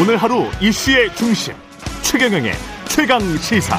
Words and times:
오늘 0.00 0.16
하루 0.16 0.44
이슈의 0.62 1.12
중심 1.16 1.54
최경영의 2.02 2.52
최강 2.88 3.20
시사. 3.38 3.76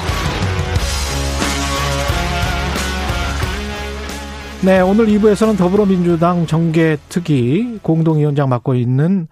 네, 4.62 4.80
오늘 4.80 5.06
2부에서는 5.06 5.56
더불어민주당 5.56 6.46
정계특위 6.46 7.78
공동위원장 7.82 8.50
맡고 8.50 8.74
있는 8.74 9.28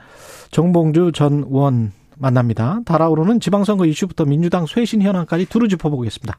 정봉주 0.50 1.12
전 1.14 1.44
의원 1.50 1.92
만납니다. 2.16 2.80
달아오르는 2.86 3.40
지방선거 3.40 3.84
이슈부터 3.84 4.24
민주당 4.24 4.64
쇄신 4.64 5.02
현안까지 5.02 5.44
두루 5.44 5.68
짚어보겠습니다. 5.68 6.38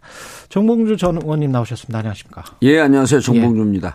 정봉주 0.49 0.97
전 0.97 1.17
의원님 1.21 1.51
나오셨습니다. 1.51 1.99
안녕하십니까? 1.99 2.43
예, 2.63 2.79
안녕하세요. 2.79 3.19
정봉주입니다. 3.19 3.87
예. 3.89 3.93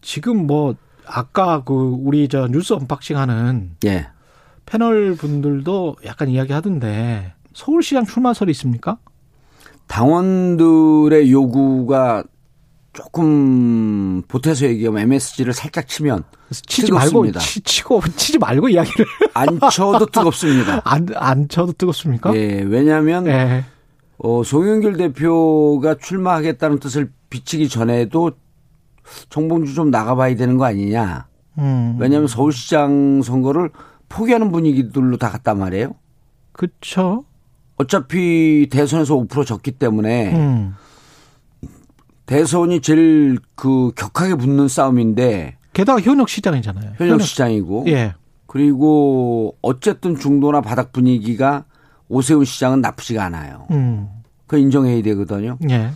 지금 0.00 0.46
뭐 0.46 0.76
아까 1.04 1.64
그 1.64 1.74
우리 1.74 2.28
저 2.28 2.46
뉴스 2.46 2.72
unboxing 2.72 3.16
하는 3.16 3.72
예. 3.84 4.06
패널 4.66 5.14
분들도 5.14 5.96
약간 6.04 6.28
이야기하던데 6.28 7.32
서울시장 7.54 8.04
출마설이 8.04 8.50
있습니까? 8.50 8.98
당원들의 9.86 11.30
요구가 11.32 12.24
조금 12.92 14.22
보태서 14.26 14.66
얘기하면 14.66 15.02
MSG를 15.02 15.52
살짝 15.52 15.86
치면 15.86 16.24
치지 16.50 16.86
뜨겁습니다. 16.86 17.38
말고 17.38 17.46
치, 17.46 17.60
치고 17.60 18.00
치지 18.16 18.38
말고 18.38 18.68
이야기를 18.70 19.06
안 19.34 19.60
쳐도 19.70 20.06
뜨겁습니다. 20.06 20.80
안 20.84 21.06
안 21.14 21.48
쳐도 21.48 21.72
뜨겁습니까? 21.74 22.34
예, 22.34 22.62
왜냐하면 22.62 23.26
예. 23.26 23.64
어, 24.18 24.42
송영길 24.42 24.96
대표가 24.96 25.96
출마하겠다는 25.96 26.78
뜻을 26.80 27.12
비치기 27.28 27.68
전에도 27.68 28.32
정봉주 29.28 29.74
좀 29.74 29.90
나가봐야 29.90 30.34
되는 30.36 30.56
거 30.56 30.64
아니냐. 30.64 31.26
음. 31.58 31.96
왜냐하면 31.98 32.26
서울시장 32.28 33.22
선거를 33.22 33.70
포기하는 34.08 34.52
분위기들로 34.52 35.16
다 35.16 35.30
갔단 35.30 35.58
말이에요. 35.58 35.94
그렇죠. 36.52 37.24
어차피 37.76 38.68
대선에서 38.70 39.16
5% 39.16 39.44
졌기 39.46 39.72
때문에 39.72 40.34
음. 40.34 40.74
대선이 42.24 42.80
제일 42.80 43.38
그 43.54 43.92
격하게 43.94 44.34
붙는 44.34 44.68
싸움인데 44.68 45.58
게다가 45.72 46.00
현역 46.00 46.28
시장이잖아요. 46.28 46.92
현역, 46.96 47.00
현역 47.00 47.22
시장이고. 47.22 47.84
예. 47.88 48.14
그리고 48.46 49.56
어쨌든 49.60 50.16
중도나 50.16 50.60
바닥 50.62 50.92
분위기가 50.92 51.64
오세훈 52.08 52.44
시장은 52.44 52.80
나쁘지가 52.80 53.24
않아요. 53.26 53.66
음. 53.70 54.08
그 54.46 54.56
인정해야 54.56 55.02
되거든요. 55.02 55.58
예. 55.68 55.90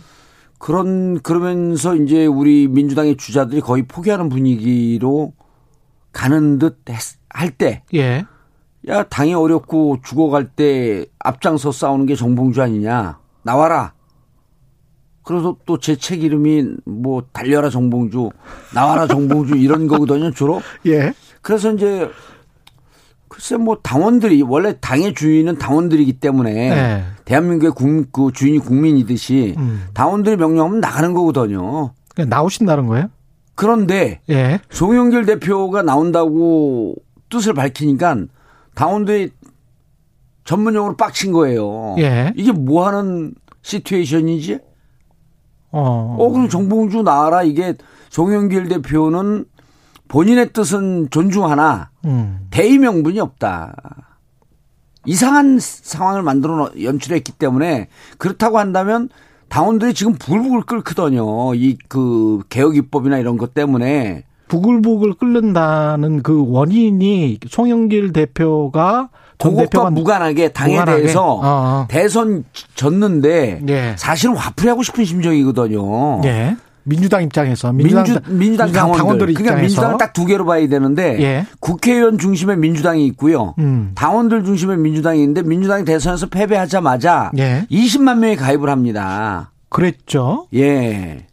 그런 0.57 1.19
그러면서 1.21 1.95
이제 1.95 2.27
우리 2.27 2.67
민주당의 2.67 3.17
주자들이 3.17 3.61
거의 3.61 3.83
포기하는 3.83 4.29
분위기로 4.29 5.33
가는 6.11 6.59
듯 6.59 6.77
할 7.33 7.51
때, 7.51 7.83
예. 7.93 8.25
야 8.87 9.03
당이 9.03 9.33
어렵고 9.33 9.99
죽어갈 10.03 10.47
때 10.47 11.05
앞장서 11.19 11.71
싸우는 11.71 12.05
게 12.07 12.15
정봉주 12.15 12.61
아니냐 12.61 13.19
나와라. 13.43 13.93
그래서 15.23 15.55
또 15.65 15.77
제 15.77 15.95
책 15.95 16.23
이름이 16.23 16.65
뭐 16.85 17.23
달려라 17.31 17.69
정봉주, 17.69 18.31
나와라 18.73 19.07
정봉주 19.07 19.55
이런 19.57 19.87
거거든요 19.87 20.31
주로. 20.35 20.61
예. 20.87 21.13
그래서 21.41 21.71
이제 21.71 22.09
글쎄 23.27 23.55
뭐 23.55 23.77
당원들이 23.81 24.41
원래 24.41 24.77
당의 24.81 25.13
주인은 25.13 25.57
당원들이기 25.57 26.13
때문에 26.19 26.51
네. 26.53 27.03
대한민국의 27.23 27.71
국, 27.71 28.11
그 28.11 28.31
주인이 28.33 28.57
국민이듯이 28.59 29.55
음. 29.57 29.85
당원들이 29.93 30.35
명령하면 30.37 30.81
나가는 30.81 31.13
거거든요. 31.13 31.93
나오신다는 32.17 32.87
거예요? 32.87 33.07
그런데 33.61 34.21
예. 34.27 34.59
송영길 34.71 35.27
대표가 35.27 35.83
나온다고 35.83 36.95
뜻을 37.29 37.53
밝히니까 37.53 38.25
당원들이 38.73 39.29
전문용어로 40.45 40.97
빡친 40.97 41.31
거예요. 41.31 41.93
예. 41.99 42.33
이게 42.35 42.51
뭐 42.51 42.87
하는 42.87 43.35
시츄에이션이지? 43.61 44.57
어. 45.73 46.17
어, 46.19 46.29
그럼 46.31 46.49
정봉주 46.49 47.03
나와라. 47.03 47.43
이게 47.43 47.75
송영길 48.09 48.67
대표는 48.67 49.45
본인의 50.07 50.53
뜻은 50.53 51.09
존중하나 51.11 51.91
음. 52.05 52.47
대의 52.49 52.79
명분이 52.79 53.19
없다. 53.19 53.75
이상한 55.05 55.59
상황을 55.59 56.23
만들어 56.23 56.71
연출했기 56.81 57.33
때문에 57.33 57.89
그렇다고 58.17 58.57
한다면 58.57 59.09
당원들이 59.51 59.93
지금 59.93 60.13
부글부글 60.13 60.61
끓거든요. 60.63 61.53
이 61.55 61.77
그 61.89 62.39
개혁 62.49 62.75
입법이나 62.77 63.17
이런 63.17 63.37
것 63.37 63.53
때문에 63.53 64.23
부글부글 64.47 65.15
끓는다는 65.15 66.23
그 66.23 66.43
원인이 66.47 67.39
송영길 67.49 68.13
대표가 68.13 69.09
그것과 69.37 69.89
무관하게 69.89 70.49
당에 70.49 70.73
무관하게? 70.73 71.01
대해서 71.01 71.23
어, 71.25 71.39
어. 71.43 71.87
대선 71.89 72.43
졌는데 72.75 73.61
예. 73.69 73.95
사실은 73.97 74.35
화풀이하고 74.35 74.83
싶은 74.83 75.03
심정이거든요. 75.03 76.21
예. 76.25 76.55
민주당 76.83 77.23
입장에서 77.23 77.71
민주당, 77.71 78.03
민주, 78.03 78.19
민주당, 78.25 78.39
민주당 78.39 78.71
당원들, 78.71 78.97
당원들 78.97 79.33
그러니까 79.33 79.55
민주당 79.55 79.97
딱두 79.97 80.25
개로 80.25 80.45
봐야 80.45 80.67
되는데 80.67 81.21
예. 81.21 81.45
국회의원 81.59 82.17
중심의 82.17 82.57
민주당이 82.57 83.05
있고요. 83.07 83.53
음. 83.59 83.91
당원들 83.95 84.43
중심의 84.43 84.77
민주당이 84.77 85.19
있는데 85.19 85.43
민주당이 85.43 85.85
대선에서 85.85 86.27
패배하자마자 86.27 87.31
예. 87.37 87.65
20만 87.69 88.19
명이 88.19 88.35
가입을 88.35 88.69
합니다. 88.69 89.51
그랬죠. 89.69 90.47
예. 90.53 91.25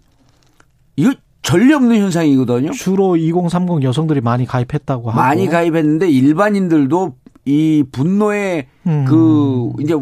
이거 0.96 1.12
전례 1.42 1.74
없는 1.74 1.96
현상이거든요. 1.96 2.72
주로 2.72 3.16
2030 3.16 3.82
여성들이 3.82 4.20
많이 4.20 4.44
가입했다고 4.44 5.10
하고 5.10 5.18
많이 5.18 5.48
가입했는데 5.48 6.10
일반인들도 6.10 7.14
이 7.46 7.84
분노의 7.90 8.66
음. 8.86 9.04
그 9.06 9.72
이제 9.80 9.94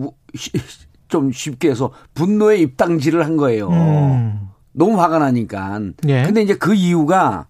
좀 1.09 1.31
쉽게 1.31 1.71
해서 1.71 1.93
분노의 2.15 2.61
입당질을 2.63 3.25
한 3.25 3.37
거예요. 3.37 3.69
음. 3.69 4.46
너무 4.76 5.00
화가 5.00 5.19
나니까. 5.19 5.81
예. 6.06 6.22
근데 6.22 6.42
이제 6.42 6.54
그 6.54 6.75
이유가 6.75 7.47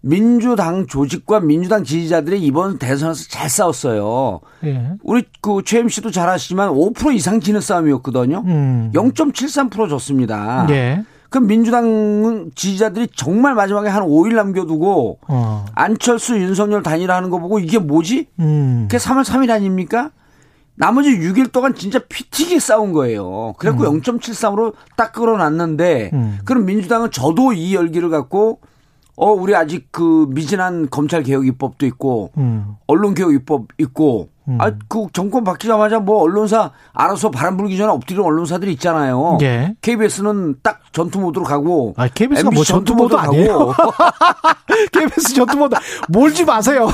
민주당 0.00 0.86
조직과 0.86 1.40
민주당 1.40 1.84
지지자들이 1.84 2.40
이번 2.40 2.78
대선에서 2.78 3.24
잘 3.28 3.50
싸웠어요. 3.50 4.40
예. 4.64 4.92
우리 5.02 5.24
그 5.42 5.62
최임 5.64 5.88
씨도 5.88 6.10
잘 6.10 6.28
아시지만 6.28 6.70
5% 6.70 7.14
이상 7.14 7.40
지는 7.40 7.60
싸움이었거든요. 7.60 8.42
음. 8.46 8.90
0.73% 8.94 9.90
졌습니다. 9.90 10.66
예. 10.70 11.04
그럼 11.28 11.46
민주당 11.46 12.50
지지자들이 12.54 13.08
정말 13.14 13.54
마지막에 13.54 13.88
한 13.88 14.02
5일 14.02 14.34
남겨두고 14.34 15.18
어. 15.28 15.64
안철수 15.74 16.36
윤석열 16.38 16.82
단일화하는 16.82 17.30
거 17.30 17.38
보고 17.38 17.58
이게 17.58 17.78
뭐지? 17.78 18.26
음. 18.40 18.88
그게 18.90 18.98
3월 18.98 19.24
3일 19.24 19.50
아닙니까? 19.50 20.10
나머지 20.80 21.10
6일 21.10 21.52
동안 21.52 21.74
진짜 21.74 21.98
피튀게 21.98 22.58
싸운 22.58 22.94
거예요. 22.94 23.52
그래갖고 23.58 23.86
음. 23.90 24.00
0.73으로 24.00 24.72
딱 24.96 25.12
끌어놨는데 25.12 26.10
음. 26.14 26.38
그럼 26.46 26.64
민주당은 26.64 27.10
저도 27.10 27.52
이 27.52 27.74
열기를 27.74 28.08
갖고 28.08 28.60
어 29.14 29.30
우리 29.30 29.54
아직 29.54 29.88
그 29.90 30.26
미진한 30.30 30.88
검찰 30.88 31.22
개혁 31.22 31.46
입법도 31.46 31.84
있고 31.84 32.30
음. 32.38 32.76
언론 32.86 33.12
개혁 33.12 33.34
입법 33.34 33.66
있고 33.76 34.30
음. 34.48 34.56
아그 34.58 35.08
정권 35.12 35.44
바뀌자마자 35.44 35.98
뭐 35.98 36.22
언론사 36.22 36.70
알아서 36.94 37.30
바람 37.30 37.58
불기 37.58 37.76
전에 37.76 37.92
엎드리는 37.92 38.24
언론사들이 38.24 38.72
있잖아요. 38.72 39.36
예. 39.42 39.74
KBS는 39.82 40.60
딱 40.62 40.80
전투 40.92 41.20
모드로 41.20 41.44
가고 41.44 41.92
아 41.98 42.08
KBS가 42.08 42.50
뭐 42.52 42.64
전투 42.64 42.94
모드 42.94 43.14
아니에요. 43.16 43.74
KBS 44.92 45.34
전투 45.34 45.58
모드 45.58 45.76
몰지 46.08 46.46
마세요. 46.46 46.88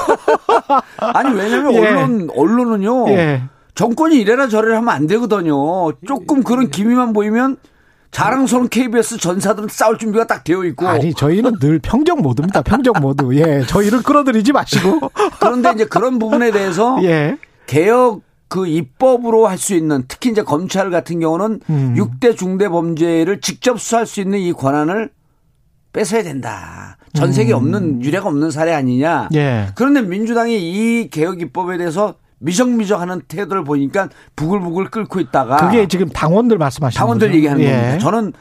아니 0.99 1.33
왜냐면 1.33 1.71
예. 1.79 1.79
언론 1.79 2.29
언론은요. 2.35 3.11
예. 3.11 3.43
정권이 3.77 4.17
이래라 4.19 4.49
저래라 4.49 4.79
하면 4.79 4.89
안 4.89 5.07
되거든요. 5.07 5.93
조금 6.07 6.43
그런 6.43 6.71
기미만 6.71 7.13
보이면 7.13 7.59
자랑스러운 8.11 8.69
KBS 8.69 9.19
전사들은 9.19 9.69
싸울 9.71 9.99
준비가 9.99 10.27
딱 10.27 10.43
되어 10.43 10.65
있고. 10.65 10.89
아니, 10.89 11.13
저희는 11.13 11.59
늘 11.61 11.79
평정 11.79 12.23
모드입니다. 12.23 12.63
평정 12.63 12.95
모드. 13.01 13.29
예. 13.35 13.63
저희를 13.67 14.03
끌어들이지 14.03 14.53
마시고. 14.53 15.11
그런데 15.39 15.73
이제 15.75 15.85
그런 15.85 16.19
부분에 16.19 16.51
대해서. 16.51 16.99
예. 17.03 17.37
개혁 17.67 18.23
그 18.49 18.67
입법으로 18.67 19.47
할 19.47 19.59
수 19.59 19.75
있는 19.75 20.05
특히 20.09 20.31
이제 20.31 20.43
검찰 20.43 20.89
같은 20.91 21.21
경우는 21.21 21.61
음. 21.69 21.95
6대 21.99 22.37
중대 22.37 22.69
범죄를 22.69 23.41
직접 23.43 23.79
수사할 23.81 24.07
수 24.07 24.21
있는 24.21 24.39
이 24.39 24.53
권한을 24.53 25.11
뺏어야 25.93 26.23
된다. 26.23 26.97
전 27.13 27.33
세계 27.33 27.53
음. 27.53 27.57
없는 27.57 28.03
유례가 28.05 28.29
없는 28.29 28.51
사례 28.51 28.73
아니냐. 28.73 29.29
예. 29.35 29.67
그런데 29.75 30.01
민주당이 30.01 30.57
이 30.57 31.09
개혁 31.11 31.41
입법에 31.43 31.77
대해서 31.77 32.15
미적미적하는 32.39 33.23
태도를 33.29 33.65
보니까 33.65 34.09
부글부글 34.37 34.91
끓고 34.91 35.21
있다가 35.21 35.57
그게 35.57 35.89
지금 35.89 36.09
당원들 36.09 36.59
말씀하시는 36.59 36.99
당원들 36.99 37.29
거죠? 37.29 37.37
얘기하는 37.37 37.63
예. 37.63 37.71
겁니다. 37.71 37.99
저는 37.99 38.33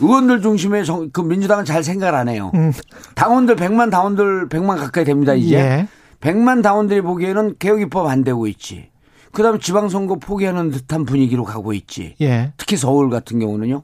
의원들 0.00 0.42
중심의 0.42 0.84
정, 0.84 1.10
그 1.10 1.20
민주당은 1.20 1.64
잘 1.64 1.82
생각을 1.82 2.14
안 2.14 2.28
해요. 2.28 2.50
음. 2.54 2.72
당원들 3.14 3.56
100만 3.56 3.90
당원들 3.90 4.48
100만 4.48 4.76
가까이 4.78 5.04
됩니다 5.04 5.34
이제. 5.34 5.56
예. 5.56 5.88
100만 6.20 6.62
당원들이 6.62 7.02
보기에는 7.02 7.56
개혁 7.58 7.80
입법 7.80 8.06
안 8.06 8.24
되고 8.24 8.46
있지. 8.46 8.90
그다음에 9.32 9.58
지방선거 9.58 10.16
포기하는 10.16 10.70
듯한 10.70 11.04
분위기로 11.04 11.44
가고 11.44 11.72
있지. 11.72 12.14
예. 12.20 12.52
특히 12.56 12.76
서울 12.76 13.10
같은 13.10 13.38
경우는요. 13.38 13.82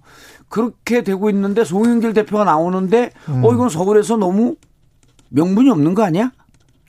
그렇게 0.49 1.03
되고 1.03 1.29
있는데 1.31 1.65
송영길 1.65 2.15
대표가 2.15 2.45
나오는데 2.45 3.11
음. 3.29 3.45
어 3.45 3.53
이건 3.53 3.69
서울에서 3.69 4.17
너무 4.17 4.57
명분이 5.31 5.71
없는 5.71 5.95
거 5.95 6.05
아니야? 6.05 6.33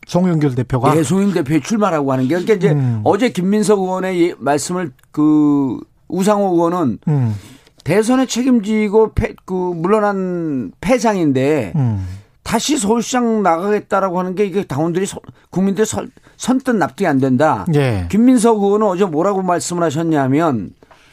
송영길 0.10 0.56
대표가 0.56 0.98
예, 0.98 1.04
송영 1.04 1.34
대표의 1.34 1.62
출마라고 1.62 2.12
하는 2.12 2.24
게 2.24 2.30
그러니까 2.30 2.56
이제 2.56 2.72
음. 2.72 3.02
어제 3.04 3.30
김민석 3.30 3.80
의원의 3.80 4.22
예, 4.22 4.34
말씀을 4.40 4.92
그 5.12 5.80
우상호 6.08 6.56
의원은 6.56 6.98
음. 7.08 7.36
대선에 7.84 8.26
책임지고 8.26 9.14
패, 9.14 9.36
그 9.46 9.54
물러난 9.54 10.72
패장인데 10.82 11.74
음. 11.76 12.08
다시 12.42 12.80
서울시장 12.80 13.44
나가겠다라고 13.44 14.18
하는 14.18 14.34
게 14.34 14.46
이게 14.46 14.64
당원들이 14.64 15.06
국민들이 15.52 15.86
선, 15.86 16.10
선뜻 16.38 16.76
납득이 16.76 17.06
안 17.06 17.20
된다. 17.20 17.68
예. 17.76 18.08
김민석 18.10 18.64
의원은 18.64 18.88
어제 18.88 19.06
뭐라고 19.06 19.44
말씀을 19.44 19.84
하셨냐면 19.84 20.72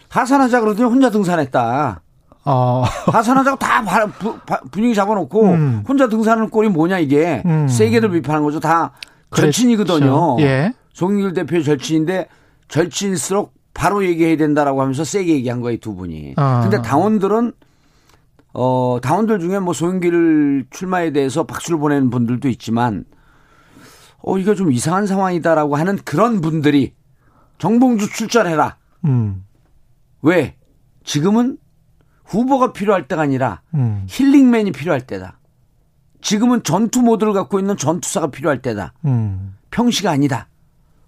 하산하자 0.09 0.61
그러더니 0.61 0.89
혼자 0.89 1.11
등산했다. 1.11 2.01
어. 2.47 2.85
하산하자고 3.07 3.57
다 3.59 3.83
분위기 4.71 4.95
잡아놓고 4.95 5.43
음. 5.43 5.85
혼자 5.87 6.09
등산하는 6.09 6.49
꼴이 6.49 6.69
뭐냐 6.69 7.01
이게 7.01 7.43
음. 7.45 7.69
세계를 7.69 8.11
비판한 8.11 8.43
거죠. 8.45 8.61
다 8.61 8.93
절친이거든요. 9.35 10.37
예. 10.41 10.73
송길 10.93 11.35
대표의 11.35 11.65
절친인데 11.65 12.29
절친일수록 12.69 13.53
바로 13.75 14.07
얘기해야 14.07 14.37
된다라고 14.37 14.81
하면서 14.81 15.05
세게 15.05 15.35
얘기한 15.35 15.61
거예요 15.61 15.79
두 15.79 15.95
분이. 15.95 16.35
아. 16.37 16.61
근데 16.63 16.81
당원들은 16.81 17.53
어 18.55 18.99
당원들 19.03 19.41
중에 19.41 19.59
뭐 19.59 19.75
소영길 19.75 20.67
출마에 20.71 21.11
대해서 21.11 21.45
박수를 21.45 21.79
보내는 21.79 22.09
분들도 22.09 22.49
있지만 22.49 23.05
어 24.23 24.39
이거 24.39 24.55
좀 24.55 24.73
이상한 24.73 25.07
상황이다라고 25.07 25.77
하는 25.77 25.99
그런 26.05 26.41
분들이 26.41 26.95
정봉주 27.59 28.13
출전해라. 28.13 28.77
음. 29.05 29.45
왜? 30.23 30.57
지금은 31.05 31.59
후보가 32.27 32.73
필요할 32.73 33.09
때가 33.09 33.23
아니라 33.23 33.63
음. 33.75 34.05
힐링맨이 34.09 34.73
필요할 34.73 35.07
때다. 35.07 35.39
지금은 36.21 36.63
전투 36.63 37.03
모드를 37.03 37.33
갖고 37.33 37.59
있는 37.59 37.77
전투사가 37.77 38.29
필요할 38.29 38.63
때다. 38.63 38.93
음. 39.05 39.57
평시가 39.71 40.11
아니다. 40.11 40.49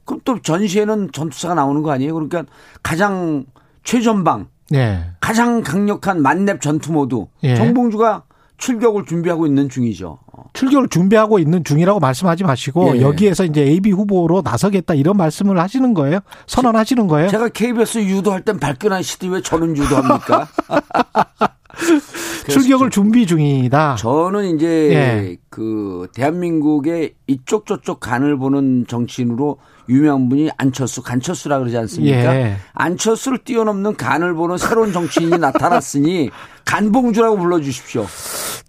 그럼 0.05 0.21
또 0.25 0.41
전시에는 0.41 1.13
전투사가 1.13 1.55
나오는 1.55 1.83
거 1.83 1.91
아니에요? 1.91 2.15
그러니까 2.15 2.45
가장 2.83 3.45
최전방, 3.83 4.49
예. 4.75 5.11
가장 5.21 5.63
강력한 5.63 6.23
만렙 6.23 6.61
전투 6.61 6.93
모드 6.93 7.27
예. 7.43 7.57
정봉주가 7.57 8.25
출격을 8.57 9.07
준비하고 9.07 9.47
있는 9.47 9.69
중이죠. 9.69 10.19
출격을 10.59 10.89
준비하고 10.89 11.39
있는 11.39 11.63
중이라고 11.63 12.01
말씀하지 12.01 12.43
마시고 12.43 12.97
예. 12.97 13.01
여기에서 13.01 13.45
이제 13.45 13.63
AB 13.63 13.93
후보로 13.93 14.43
나서겠다 14.45 14.95
이런 14.95 15.17
말씀을 15.17 15.57
하시는 15.61 15.95
거예요? 15.95 16.19
선언하시는 16.49 17.07
거예요? 17.07 17.29
제가 17.29 17.49
KBS 17.51 17.99
유도할 17.99 18.43
땐 18.43 18.59
발끈한 18.59 19.03
시대 19.05 19.29
왜 19.29 19.41
저는 19.41 19.77
유도합니까? 19.77 20.49
출격을 22.49 22.91
준비 22.91 23.27
중이다. 23.27 23.97
저는 23.97 24.57
이제 24.57 24.67
예. 24.67 25.37
그 25.51 26.09
대한민국의 26.15 27.15
이쪽 27.27 27.67
저쪽 27.67 28.01
간을 28.01 28.37
보는 28.39 28.87
정치인으로 28.89 29.59
유명한 29.89 30.29
분이 30.29 30.51
안철수, 30.57 31.03
간철수라 31.03 31.59
그러지 31.59 31.77
않습니까? 31.79 32.35
예. 32.37 32.57
안철수를 32.75 33.39
뛰어넘는 33.39 33.97
간을 33.97 34.35
보는 34.35 34.59
새로운 34.59 34.93
정치인이 34.93 35.37
나타났으니 35.39 36.31
간봉주라고 36.65 37.39
불러주십시오. 37.39 38.07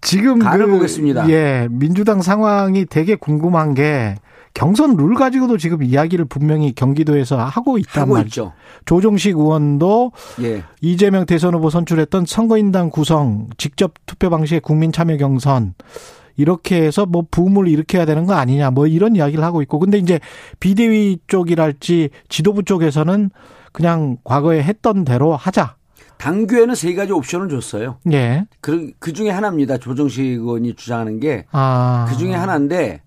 지금 0.00 0.38
간을 0.38 0.66
그, 0.66 0.72
보겠습니다. 0.72 1.28
예, 1.30 1.68
민주당 1.70 2.22
상황이 2.22 2.86
되게 2.86 3.16
궁금한 3.16 3.74
게 3.74 4.14
경선 4.54 4.96
룰 4.96 5.14
가지고도 5.14 5.58
지금 5.58 5.82
이야기를 5.82 6.24
분명히 6.26 6.72
경기도에서 6.72 7.38
하고 7.38 7.78
있단 7.78 8.02
하고 8.02 8.14
말이죠. 8.14 8.52
조정식 8.84 9.36
의원도 9.36 10.12
예. 10.42 10.64
이재명 10.80 11.26
대선 11.26 11.54
후보 11.54 11.70
선출했던 11.70 12.26
선거인단 12.26 12.90
구성, 12.90 13.48
직접 13.56 13.94
투표 14.06 14.30
방식의 14.30 14.60
국민 14.60 14.92
참여 14.92 15.16
경선 15.16 15.74
이렇게 16.36 16.82
해서 16.82 17.06
뭐 17.06 17.24
붐을 17.30 17.68
일으켜야 17.68 18.04
되는 18.04 18.26
거 18.26 18.34
아니냐 18.34 18.70
뭐 18.70 18.86
이런 18.86 19.16
이야기를 19.16 19.44
하고 19.44 19.62
있고 19.62 19.78
근데 19.78 19.98
이제 19.98 20.20
비대위 20.58 21.18
쪽이랄지 21.26 22.10
지도부 22.28 22.64
쪽에서는 22.64 23.30
그냥 23.72 24.16
과거에 24.24 24.62
했던 24.62 25.04
대로 25.04 25.36
하자. 25.36 25.76
당규에는 26.18 26.74
세 26.74 26.94
가지 26.94 27.12
옵션을 27.12 27.48
줬어요. 27.48 27.96
예. 28.12 28.46
그, 28.60 28.92
그 28.98 29.12
중에 29.12 29.30
하나입니다. 29.30 29.78
조정식 29.78 30.22
의원이 30.22 30.74
주장하는 30.74 31.18
게. 31.18 31.46
아. 31.50 32.04
그 32.10 32.16
중에 32.18 32.34
하나인데, 32.34 33.00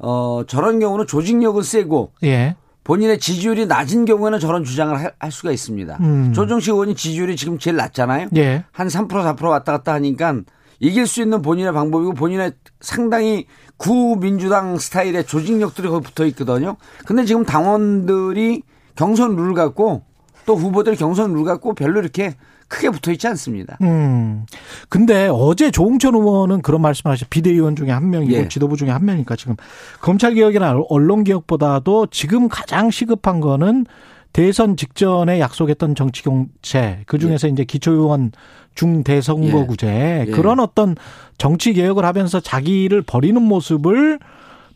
어, 0.00 0.42
저런 0.46 0.80
경우는 0.80 1.06
조직력은 1.06 1.62
세고. 1.62 2.12
예. 2.24 2.56
본인의 2.82 3.20
지지율이 3.20 3.66
낮은 3.66 4.06
경우에는 4.06 4.40
저런 4.40 4.64
주장을 4.64 4.96
할 4.96 5.32
수가 5.32 5.52
있습니다. 5.52 5.98
음. 6.00 6.32
조정식 6.32 6.72
의원이 6.72 6.94
지지율이 6.94 7.36
지금 7.36 7.58
제일 7.58 7.76
낮잖아요. 7.76 8.28
예. 8.36 8.64
한3% 8.74 9.08
4% 9.08 9.48
왔다 9.48 9.72
갔다 9.72 9.92
하니까 9.92 10.40
이길 10.80 11.06
수 11.06 11.20
있는 11.20 11.42
본인의 11.42 11.72
방법이고 11.72 12.14
본인의 12.14 12.52
상당히 12.80 13.46
구민주당 13.76 14.78
스타일의 14.78 15.26
조직력들이 15.26 15.88
거기 15.88 16.04
붙어 16.04 16.24
있거든요. 16.26 16.76
근데 17.06 17.24
지금 17.26 17.44
당원들이 17.44 18.62
경선 18.96 19.36
룰 19.36 19.54
갖고 19.54 20.02
또 20.46 20.56
후보들 20.56 20.96
경선 20.96 21.34
룰 21.34 21.44
갖고 21.44 21.74
별로 21.74 22.00
이렇게 22.00 22.34
크게 22.70 22.88
붙어 22.90 23.10
있지 23.10 23.26
않습니다. 23.26 23.76
음. 23.82 24.46
근데 24.88 25.28
어제 25.30 25.72
조홍천 25.72 26.14
의원은 26.14 26.62
그런 26.62 26.80
말씀을 26.80 27.12
하셨죠. 27.12 27.28
비대위원 27.28 27.74
중에 27.74 27.90
한 27.90 28.08
명이고 28.10 28.32
예. 28.32 28.48
지도부 28.48 28.76
중에 28.76 28.90
한 28.90 29.04
명이니까 29.04 29.34
지금 29.34 29.56
검찰 30.00 30.34
개혁이나 30.34 30.78
언론 30.88 31.24
개혁보다도 31.24 32.06
지금 32.12 32.48
가장 32.48 32.90
시급한 32.90 33.40
거는 33.40 33.86
대선 34.32 34.76
직전에 34.76 35.40
약속했던 35.40 35.96
정치 35.96 36.22
경제 36.22 37.00
그 37.06 37.18
중에서 37.18 37.48
예. 37.48 37.52
이제 37.52 37.64
기초의원 37.64 38.30
중대선거구제 38.76 39.86
예. 39.88 40.24
예. 40.28 40.30
그런 40.30 40.60
어떤 40.60 40.94
정치 41.38 41.72
개혁을 41.72 42.04
하면서 42.04 42.38
자기를 42.38 43.02
버리는 43.02 43.42
모습을 43.42 44.20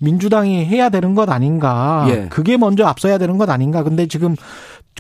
민주당이 0.00 0.64
해야 0.66 0.88
되는 0.88 1.14
것 1.14 1.30
아닌가. 1.30 2.06
예. 2.08 2.26
그게 2.28 2.56
먼저 2.56 2.84
앞서야 2.86 3.18
되는 3.18 3.38
것 3.38 3.48
아닌가. 3.48 3.84
근데 3.84 4.08
지금 4.08 4.34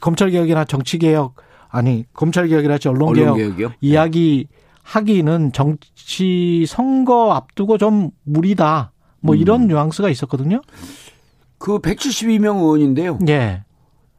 검찰 0.00 0.30
개혁이나 0.30 0.64
정치 0.64 0.98
개혁 0.98 1.34
아니 1.74 2.04
검찰 2.12 2.46
개혁이랄지 2.46 2.88
언론 2.88 3.14
개혁 3.14 3.34
언론 3.34 3.72
이야기 3.80 4.46
하기는 4.84 5.52
정치 5.52 6.64
선거 6.68 7.32
앞두고 7.32 7.78
좀 7.78 8.10
무리다. 8.22 8.92
뭐 9.20 9.34
음. 9.34 9.40
이런 9.40 9.66
뉘앙스가 9.66 10.08
있었거든요. 10.08 10.60
그 11.58 11.80
172명 11.80 12.58
의원인데요. 12.58 13.18
예. 13.28 13.64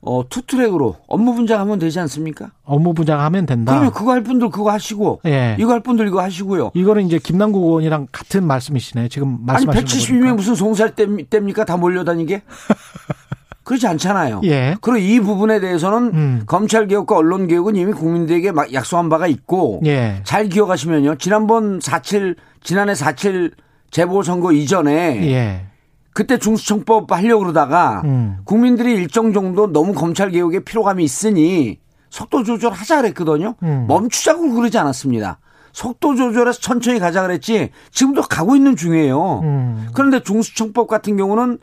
어, 0.01 0.23
투트랙으로 0.27 0.97
업무 1.07 1.33
분장하면 1.33 1.79
되지 1.79 1.99
않습니까? 2.01 2.51
업무 2.63 2.93
분장하면 2.93 3.45
된다. 3.45 3.71
그러면 3.71 3.93
그거 3.93 4.11
할 4.11 4.21
분들 4.21 4.49
그거 4.49 4.71
하시고, 4.71 5.21
예. 5.25 5.55
이거 5.59 5.71
할 5.71 5.79
분들 5.79 6.07
이거 6.07 6.21
하시고요. 6.21 6.71
이거는 6.73 7.05
이제 7.05 7.19
김남국 7.19 7.63
의원이랑 7.63 8.07
같은 8.11 8.45
말씀이시네. 8.45 9.07
지금 9.07 9.45
말씀하신 9.45 9.79
아니 9.79 9.87
172명 9.87 10.35
무슨 10.35 10.55
송살 10.55 10.95
때입니까? 10.95 11.65
다 11.65 11.77
몰려다니게? 11.77 12.43
그렇지 13.65 13.87
않잖아요. 13.87 14.41
예. 14.43 14.77
그리고 14.79 14.97
이 14.99 15.19
부분에 15.19 15.59
대해서는 15.59 16.11
음. 16.13 16.43
검찰 16.45 16.87
개혁과 16.87 17.17
언론 17.17 17.47
개혁은 17.47 17.75
이미 17.75 17.91
국민들에게 17.91 18.51
막 18.51 18.71
약속한 18.73 19.09
바가 19.09 19.27
있고 19.27 19.81
예. 19.85 20.21
잘 20.23 20.47
기억하시면요. 20.47 21.15
지난번 21.15 21.79
4.7 21.79 22.35
지난해 22.63 22.93
4.7 22.93 23.51
재보 23.89 24.21
선거 24.21 24.51
이전에 24.51 25.31
예. 25.31 25.65
그때 26.13 26.37
중수청법 26.37 27.11
하려고 27.11 27.41
그러다가 27.41 28.03
음. 28.05 28.37
국민들이 28.45 28.93
일정 28.93 29.33
정도 29.33 29.71
너무 29.71 29.93
검찰 29.93 30.29
개혁에 30.29 30.59
피로감이 30.59 31.03
있으니 31.03 31.79
속도 32.11 32.43
조절하자 32.43 33.01
그랬거든요. 33.01 33.55
음. 33.63 33.85
멈추자고 33.87 34.53
그러지 34.53 34.77
않았습니다. 34.77 35.39
속도 35.73 36.15
조절해서 36.15 36.61
천천히 36.61 36.99
가자 36.99 37.23
그랬지 37.23 37.71
지금도 37.91 38.21
가고 38.21 38.55
있는 38.55 38.75
중이에요. 38.75 39.41
음. 39.43 39.87
그런데 39.93 40.21
중수청법 40.21 40.87
같은 40.87 41.17
경우는 41.17 41.57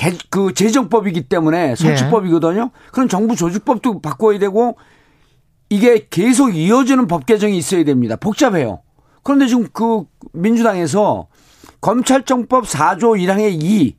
개, 0.00 0.16
그 0.30 0.54
재정법이기 0.54 1.28
때문에 1.28 1.76
설치법이거든요. 1.76 2.64
네. 2.64 2.70
그럼 2.90 3.06
정부 3.06 3.36
조직법도 3.36 4.00
바꿔야 4.00 4.38
되고 4.38 4.78
이게 5.68 6.06
계속 6.08 6.56
이어지는 6.56 7.06
법 7.06 7.26
개정이 7.26 7.56
있어야 7.58 7.84
됩니다. 7.84 8.16
복잡해요. 8.16 8.80
그런데 9.22 9.46
지금 9.46 9.66
그 9.74 10.04
민주당에서 10.32 11.28
검찰청법 11.82 12.64
4조 12.64 13.20
1항의 13.20 13.62
2 13.62 13.96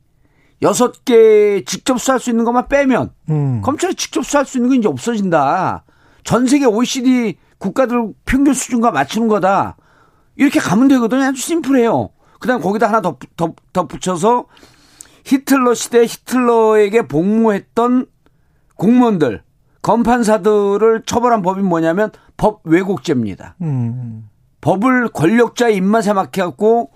여섯 0.62 1.04
개 1.04 1.62
직접 1.64 2.00
수할 2.00 2.18
수 2.18 2.30
있는 2.30 2.44
것만 2.44 2.66
빼면 2.66 3.10
음. 3.30 3.60
검찰이 3.62 3.94
직접 3.94 4.26
수할 4.26 4.44
수 4.44 4.58
있는 4.58 4.70
건 4.70 4.78
이제 4.80 4.88
없어진다. 4.88 5.84
전 6.24 6.48
세계 6.48 6.66
OECD 6.66 7.36
국가들 7.58 8.12
평균 8.24 8.54
수준과 8.54 8.90
맞추는 8.90 9.28
거다. 9.28 9.76
이렇게 10.34 10.58
가면 10.58 10.88
되거든요. 10.88 11.22
아주 11.22 11.40
심플해요. 11.40 12.10
그다음 12.40 12.60
거기다 12.60 12.88
하나 12.88 13.00
더, 13.00 13.16
더, 13.36 13.52
더 13.72 13.86
붙여서 13.86 14.46
히틀러 15.24 15.74
시대 15.74 16.02
히틀러에게 16.04 17.06
복무했던 17.08 18.06
공무원들, 18.76 19.42
검판사들을 19.82 21.02
처벌한 21.06 21.42
법이 21.42 21.62
뭐냐면 21.62 22.10
법 22.36 22.60
왜곡죄입니다. 22.64 23.56
음. 23.62 24.28
법을 24.60 25.08
권력자의 25.08 25.76
입맛에 25.76 26.12
맞게갖고 26.12 26.90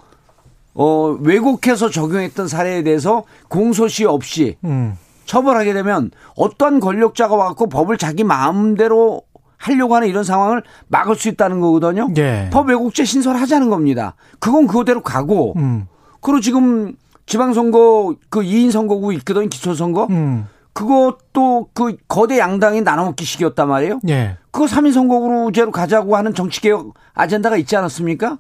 어, 0.75 1.16
왜곡해서 1.21 1.90
적용했던 1.90 2.49
사례에 2.49 2.83
대해서 2.83 3.25
공소시 3.49 4.04
없이 4.04 4.56
음. 4.64 4.97
처벌하게 5.25 5.73
되면 5.73 6.11
어떤 6.37 6.80
권력자가 6.80 7.35
와갖고 7.35 7.68
법을 7.68 7.99
자기 7.99 8.25
마음대로 8.25 9.23
하려고 9.56 9.97
하는 9.97 10.06
이런 10.06 10.23
상황을 10.23 10.62
막을 10.88 11.16
수 11.16 11.28
있다는 11.28 11.61
거거든요. 11.61 12.09
예. 12.18 12.50
법 12.52 12.68
왜곡죄 12.68 13.04
신설하자는 13.04 13.71
겁니다. 13.71 14.14
그건 14.38 14.66
그거대로 14.66 15.02
가고 15.02 15.54
음. 15.56 15.87
그리고 16.21 16.40
지금 16.40 16.95
지방선거 17.26 18.14
그 18.30 18.40
2인 18.40 18.71
선거구 18.71 19.12
있거든 19.14 19.49
기초선거. 19.49 20.06
음. 20.11 20.47
그것도 20.73 21.68
그 21.73 21.97
거대 22.06 22.38
양당이 22.38 22.83
나눠먹기식이었단 22.83 23.66
말이에요. 23.66 24.00
예. 24.09 24.37
그거 24.50 24.66
3인 24.66 24.92
선거구제로 24.92 25.71
가자고 25.71 26.16
하는 26.16 26.35
정치개혁 26.35 26.92
아젠다가 27.14 27.56
있지 27.56 27.76
않았습니까? 27.76 28.38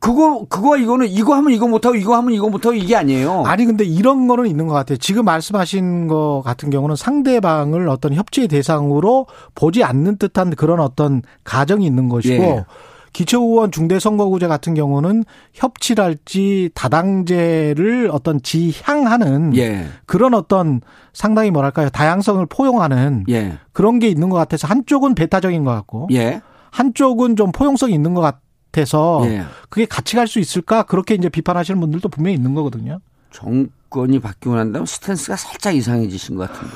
그거 0.00 0.44
그거 0.48 0.76
이거는 0.76 1.06
이거 1.06 1.36
하면 1.36 1.52
이거 1.52 1.68
못하고 1.68 1.94
이거 1.94 2.16
하면 2.16 2.32
이거 2.32 2.48
못하고 2.48 2.74
이게 2.74 2.96
아니에요. 2.96 3.44
아니 3.46 3.64
근데 3.64 3.84
이런 3.84 4.26
거는 4.26 4.46
있는 4.48 4.66
것 4.66 4.74
같아요. 4.74 4.98
지금 4.98 5.24
말씀하신 5.24 6.08
거 6.08 6.42
같은 6.44 6.70
경우는 6.70 6.96
상대방을 6.96 7.88
어떤 7.88 8.12
협치의 8.12 8.48
대상으로 8.48 9.28
보지 9.54 9.84
않는 9.84 10.16
듯한 10.16 10.56
그런 10.56 10.80
어떤 10.80 11.22
가정이 11.44 11.86
있는 11.86 12.08
것이고 12.08 12.42
예. 12.42 12.64
기초의원 13.12 13.70
중대선거구제 13.70 14.46
같은 14.48 14.74
경우는 14.74 15.24
협치랄지 15.52 16.70
다당제를 16.74 18.10
어떤 18.12 18.40
지향하는 18.42 19.56
예. 19.56 19.86
그런 20.06 20.34
어떤 20.34 20.80
상당히 21.12 21.50
뭐랄까요 21.50 21.90
다양성을 21.90 22.44
포용하는 22.46 23.24
예. 23.28 23.58
그런 23.72 23.98
게 23.98 24.08
있는 24.08 24.30
것 24.30 24.36
같아서 24.36 24.66
한쪽은 24.68 25.14
배타적인 25.14 25.64
것 25.64 25.70
같고 25.72 26.08
예. 26.12 26.40
한쪽은 26.70 27.36
좀 27.36 27.52
포용성이 27.52 27.94
있는 27.94 28.14
것 28.14 28.20
같. 28.20 28.40
같아서 28.72 29.20
예. 29.26 29.42
그게 29.68 29.84
같이 29.84 30.16
갈 30.16 30.26
수 30.26 30.38
있을까 30.38 30.84
그렇게 30.84 31.14
이제 31.14 31.28
비판하시는 31.28 31.78
분들도 31.78 32.08
분명히 32.08 32.34
있는 32.36 32.54
거거든요. 32.54 33.00
정 33.30 33.68
권이 33.92 34.18
바뀌고 34.18 34.56
난 34.56 34.72
다음 34.72 34.86
스탠스가 34.86 35.36
살짝 35.36 35.76
이상해지신 35.76 36.36
것 36.36 36.50
같은데. 36.50 36.74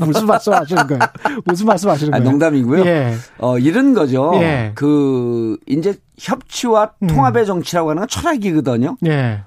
무슨 0.06 0.26
말씀 0.26 0.52
하시는 0.52 0.86
거예요? 0.86 1.00
무슨 1.44 1.66
말씀 1.66 1.90
하시는 1.90 2.12
아, 2.12 2.18
거예요? 2.18 2.28
아, 2.28 2.32
농담이고요. 2.32 2.84
예. 2.86 3.14
어, 3.38 3.58
이런 3.58 3.94
거죠. 3.94 4.32
예. 4.36 4.72
그, 4.74 5.58
이제 5.66 5.94
협치와 6.18 6.92
음. 7.02 7.08
통합의 7.08 7.46
정치라고 7.46 7.90
하는 7.90 8.00
건 8.00 8.08
철학이거든요. 8.08 8.96
예. 9.06 9.42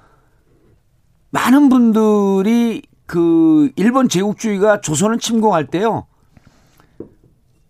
많은 1.30 1.68
분들이 1.68 2.82
그 3.06 3.70
일본 3.76 4.08
제국주의가 4.08 4.80
조선을 4.80 5.18
침공할 5.18 5.66
때요. 5.66 6.06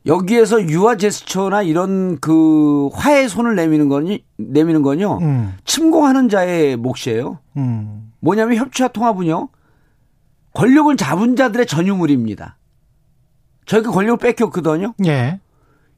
여기에서 0.06 0.62
유화 0.68 0.96
제스처나 0.96 1.62
이런 1.62 2.18
그 2.18 2.88
화해 2.92 3.28
손을 3.28 3.54
내미는 3.54 3.88
거니 3.88 4.24
내미는 4.36 4.82
건요. 4.82 5.18
음. 5.22 5.54
침공하는 5.64 6.28
자의 6.28 6.76
몫이에요. 6.76 7.38
음. 7.56 8.12
뭐냐면 8.20 8.56
협치와 8.56 8.88
통합은요. 8.88 9.48
권력을 10.54 10.96
잡은 10.96 11.36
자들의 11.36 11.66
전유물입니다. 11.66 12.58
저희가 13.66 13.90
권력을 13.90 14.18
뺏겼거든요. 14.18 14.94
예. 15.06 15.40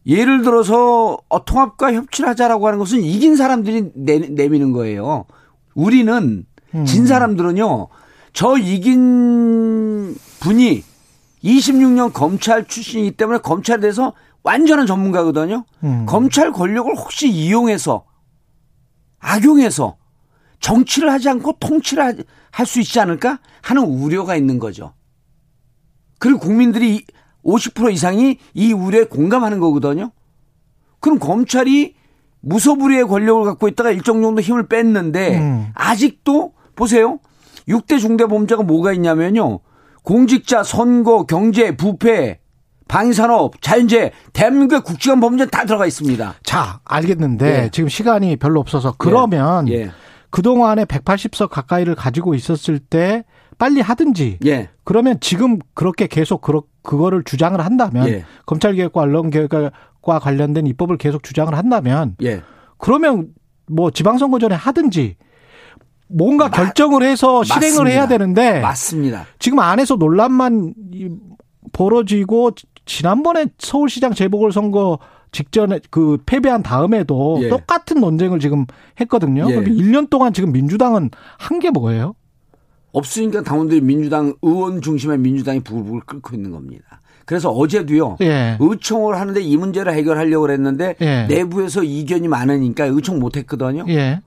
예를 0.07 0.43
들어서 0.43 1.17
어, 1.29 1.45
통합과 1.45 1.95
협치를 1.95 2.29
하자라고 2.29 2.67
하는 2.67 2.79
것은 2.79 3.01
이긴 3.01 3.37
사람들이 3.37 3.91
내, 3.95 4.19
내미는 4.19 4.73
거예요. 4.73 5.25
우리는 5.75 6.45
음. 6.75 6.85
진 6.85 7.07
사람들은요. 7.07 7.89
저 8.35 8.59
이긴 8.59 10.15
분이 10.41 10.83
26년 11.45 12.13
검찰 12.13 12.67
출신이기 12.67 13.13
때문에 13.17 13.39
검찰에 13.39 13.79
대해서 13.81 14.15
완전한 14.43 14.87
전문가거든요. 14.87 15.65
음. 15.85 16.07
검찰 16.07 16.53
권력을 16.53 16.93
혹시 16.97 17.29
이용해서 17.29 18.05
악용해서 19.21 19.97
정치를 20.61 21.11
하지 21.13 21.29
않고 21.29 21.57
통치를 21.61 22.25
할 22.51 22.67
수 22.67 22.81
있지 22.81 23.01
않을까 23.01 23.41
하는 23.63 23.83
우려가 23.83 24.37
있는 24.37 24.59
거죠. 24.61 24.95
그리고 26.21 26.39
국민들이 26.39 27.05
50% 27.45 27.93
이상이 27.93 28.39
이 28.55 28.73
우려에 28.73 29.05
공감하는 29.05 29.59
거거든요. 29.59 30.13
그럼 31.01 31.19
검찰이 31.19 31.95
무소불위의 32.41 33.07
권력을 33.09 33.45
갖고 33.45 33.67
있다가 33.69 33.91
일정 33.91 34.23
정도 34.23 34.41
힘을 34.41 34.69
뺐는데 34.69 35.39
음. 35.39 35.67
아직도 35.75 36.53
보세요. 36.77 37.19
6대 37.69 37.99
중대범죄가 38.01 38.63
뭐가 38.63 38.93
있냐면요. 38.93 39.59
공직자, 40.05 40.63
선거, 40.63 41.25
경제, 41.25 41.77
부패, 41.77 42.39
방위산업, 42.87 43.61
자연재해, 43.63 44.13
대한민국의 44.35 44.83
국지관 44.83 45.19
범죄 45.19 45.47
다 45.47 45.65
들어가 45.65 45.87
있습니다. 45.87 46.35
자, 46.45 46.81
알겠는데 46.85 47.65
예. 47.65 47.69
지금 47.73 47.89
시간이 47.89 48.37
별로 48.37 48.61
없어서 48.61 48.95
그러면 48.99 49.67
예. 49.69 49.73
예. 49.73 49.91
그동안에 50.31 50.85
180석 50.85 51.49
가까이를 51.49 51.95
가지고 51.95 52.35
있었을 52.35 52.79
때 52.79 53.25
빨리 53.57 53.81
하든지 53.81 54.41
예. 54.45 54.69
그러면 54.85 55.19
지금 55.21 55.59
그렇게 55.73 56.07
계속 56.07 56.43
그러, 56.43 56.65
그거를 56.83 57.25
주장을 57.25 57.59
한다면 57.59 58.09
예. 58.09 58.25
검찰개혁과 58.45 59.01
언론개혁과 59.01 60.19
관련된 60.21 60.67
입법을 60.67 60.99
계속 60.99 61.23
주장을 61.23 61.57
한다면 61.57 62.17
예. 62.23 62.43
그러면 62.77 63.29
뭐 63.67 63.91
지방선거 63.91 64.39
전에 64.39 64.55
하든지 64.55 65.17
뭔가 66.09 66.45
마, 66.47 66.51
결정을 66.51 67.03
해서 67.03 67.43
실행을 67.45 67.63
맞습니다. 67.69 67.91
해야 67.91 68.09
되는데 68.09 68.61
맞습니다. 68.61 69.27
지금 69.39 69.59
안에서 69.59 69.97
논란만 69.97 70.75
벌어지고 71.73 72.53
지난번에 72.87 73.47
서울시장 73.59 74.13
재보궐 74.15 74.53
선거 74.53 74.99
직전에 75.33 75.81
그 75.91 76.19
패배한 76.27 76.63
다음에도 76.63 77.39
예. 77.43 77.49
똑같은 77.49 78.01
논쟁을 78.01 78.39
지금 78.39 78.67
했거든요. 79.01 79.47
예. 79.51 79.57
1년 79.57 80.09
동안 80.09 80.33
지금 80.33 80.53
민주당은 80.53 81.11
한 81.39 81.59
게 81.59 81.71
뭐예요? 81.71 82.15
없으니까 82.93 83.43
당원들이 83.43 83.81
민주당 83.81 84.35
의원 84.43 84.81
중심의 84.81 85.19
민주당이 85.19 85.61
부글부글 85.61 86.03
끓고 86.07 86.37
있는 86.37 86.53
겁니다. 86.53 87.01
그래서 87.25 87.51
어제도요. 87.51 88.19
예. 88.21 88.57
의총을 88.61 89.19
하는데 89.19 89.41
이 89.41 89.57
문제를 89.57 89.93
해결하려고 89.95 90.49
했는데 90.51 90.95
예. 91.01 91.27
내부에서 91.29 91.83
이견이 91.83 92.29
많으니까 92.29 92.85
의총 92.85 93.19
못 93.19 93.37
했거든요. 93.37 93.85
예. 93.89 94.21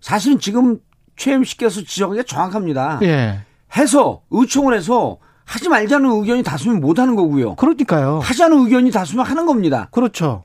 사실은 0.00 0.38
지금 0.38 0.78
최임 1.16 1.44
씨께서 1.44 1.82
지적하기가 1.82 2.24
정확합니다. 2.24 2.98
예. 3.02 3.40
해서 3.76 4.22
의총을 4.30 4.74
해서 4.74 5.18
하지 5.44 5.68
말자는 5.68 6.10
의견이 6.10 6.42
다수면 6.42 6.80
못 6.80 6.98
하는 6.98 7.16
거고요. 7.16 7.54
그러니까요. 7.56 8.20
하자는 8.20 8.58
의견이 8.64 8.90
다수면 8.90 9.26
하는 9.26 9.46
겁니다. 9.46 9.88
그렇죠. 9.90 10.44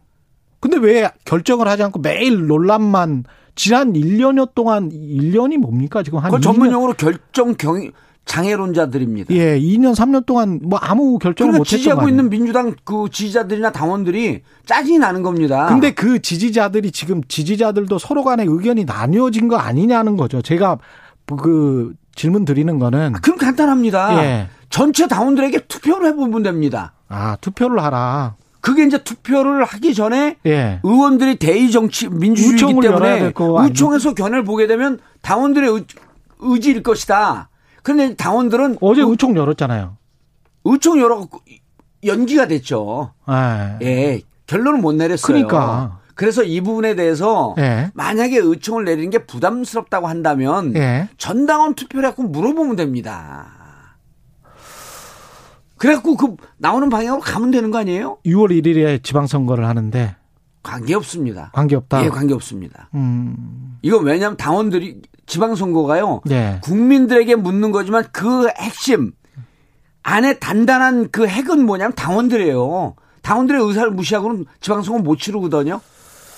근데 0.60 0.78
왜 0.78 1.10
결정을 1.26 1.68
하지 1.68 1.84
않고 1.84 2.00
매일 2.00 2.48
논란만 2.48 3.24
지난 3.56 3.94
1년여 3.94 4.54
동안 4.56 4.90
1년이 4.90 5.58
뭡니까? 5.58 6.04
지금 6.04 6.20
한 6.20 6.42
전문 6.42 6.72
용어로 6.72 6.94
결정 6.94 7.56
경 7.56 7.92
장애론자들입니다. 8.30 9.34
예, 9.34 9.60
2년 9.60 9.96
3년 9.96 10.24
동안 10.24 10.60
뭐 10.62 10.78
아무 10.78 11.18
결정을 11.18 11.54
못 11.54 11.62
했던 11.62 11.78
지지하고 11.80 12.08
있는 12.08 12.30
민주당 12.30 12.76
그 12.84 13.08
지지자들이나 13.12 13.72
당원들이 13.72 14.42
짜증이 14.68 15.00
나는 15.00 15.24
겁니다. 15.24 15.66
근데 15.68 15.92
그 15.92 16.22
지지자들이 16.22 16.92
지금 16.92 17.24
지지자들도 17.28 17.98
서로 17.98 18.24
간에 18.24 18.46
의견이 18.48 18.86
나뉘어진 18.86 19.48
거 19.48 19.58
아니냐는 19.58 20.16
거죠. 20.16 20.44
제가 20.44 20.78
그 21.26 21.96
질문 22.14 22.46
드리는 22.46 22.78
거는 22.78 23.16
아, 23.16 23.20
그럼 23.20 23.40
간단합니다. 23.40 24.24
예. 24.24 24.48
전체 24.70 25.08
당원들에게 25.08 25.66
투표를 25.68 26.10
해 26.10 26.16
보면 26.16 26.44
됩니다. 26.44 26.94
아, 27.08 27.36
투표를 27.42 27.82
하라. 27.82 28.36
그게 28.62 28.86
이제 28.86 29.00
투표를 29.00 29.64
하기 29.64 29.96
전에 29.96 30.38
예. 30.46 30.80
의원들이 30.84 31.38
대의 31.38 31.72
정치 31.72 32.08
민주주의이기 32.08 32.80
때문에 32.82 33.34
의총에서 33.36 34.14
견해를 34.14 34.44
보게 34.44 34.68
되면 34.68 35.00
당원들의 35.24 35.72
의, 35.72 35.86
의지일 36.42 36.84
것이다. 36.84 37.49
그런데 37.84 38.16
당원들은 38.16 38.78
어제 38.82 39.02
의, 39.02 39.18
총 39.18 39.36
열었잖아요. 39.36 39.98
의총 40.66 41.00
열어 41.00 41.28
연기가 42.04 42.48
됐죠. 42.48 43.14
네. 43.28 43.78
예. 43.82 44.22
결론을 44.48 44.80
못 44.80 44.94
내렸어요. 44.94 45.28
그러니까. 45.28 46.00
그래서 46.16 46.44
이 46.44 46.60
부분에 46.60 46.96
대해서 46.96 47.56
예. 47.60 47.92
만약에 47.94 48.38
의총을 48.38 48.84
내리는 48.84 49.10
게 49.10 49.20
부담스럽다고 49.20 50.08
한다면 50.08 50.76
예. 50.76 51.08
전당원 51.18 51.76
투표를 51.76 52.10
갖고 52.10 52.24
물어보면 52.24 52.76
됩니다. 52.76 53.48
그래갖고 55.78 56.18
그 56.18 56.36
나오는 56.58 56.90
방향으로 56.90 57.22
가면 57.22 57.52
되는 57.52 57.72
거 57.72 57.78
아니에요? 57.78 58.18
6월 58.26 58.52
1일에 58.52 59.02
지방선거를 59.02 59.66
하는데 59.66 60.16
관계 60.70 60.94
없습니다. 60.96 61.52
관계 61.54 61.76
없다. 61.76 62.06
예, 62.06 62.10
관계 62.10 62.34
없습니다. 62.34 62.90
음. 62.94 63.78
이건 63.82 64.06
왜냐하면 64.06 64.38
당원들이 64.38 65.02
지방선거가요. 65.26 66.22
네. 66.26 66.60
국민들에게 66.64 67.36
묻는 67.36 67.72
거지만 67.72 68.06
그 68.12 68.48
핵심 68.58 69.12
안에 70.04 70.40
단단한 70.40 71.10
그 71.12 71.28
핵은 71.28 71.66
뭐냐면 71.66 71.94
당원들이에요. 71.96 72.96
당원들의 73.22 73.62
의사를 73.66 73.92
무시하고는 73.92 74.46
지방선거 74.62 75.02
못 75.02 75.18
치르거든요. 75.20 75.82